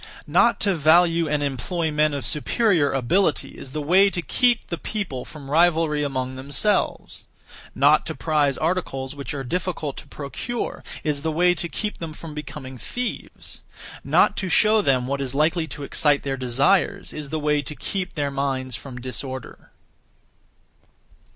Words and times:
Not 0.25 0.59
to 0.61 0.73
value 0.73 1.27
and 1.29 1.43
employ 1.43 1.91
men 1.91 2.15
of 2.15 2.25
superior 2.25 2.91
ability 2.91 3.49
is 3.49 3.69
the 3.71 3.83
way 3.83 4.09
to 4.09 4.23
keep 4.23 4.65
the 4.65 4.79
people 4.79 5.25
from 5.25 5.51
rivalry 5.51 6.01
among 6.01 6.33
themselves; 6.35 7.25
not 7.75 8.03
to 8.07 8.15
prize 8.15 8.57
articles 8.57 9.13
which 9.15 9.35
are 9.35 9.43
difficult 9.43 9.97
to 9.97 10.07
procure 10.07 10.83
is 11.03 11.21
the 11.21 11.31
way 11.31 11.53
to 11.53 11.69
keep 11.69 11.99
them 11.99 12.13
from 12.13 12.33
becoming 12.33 12.79
thieves; 12.79 13.61
not 14.03 14.35
to 14.37 14.49
show 14.49 14.81
them 14.81 15.05
what 15.05 15.21
is 15.21 15.35
likely 15.35 15.67
to 15.67 15.83
excite 15.83 16.23
their 16.23 16.35
desires 16.35 17.13
is 17.13 17.29
the 17.29 17.37
way 17.37 17.61
to 17.61 17.75
keep 17.75 18.13
their 18.15 18.31
minds 18.31 18.75
from 18.75 18.99
disorder. 18.99 19.69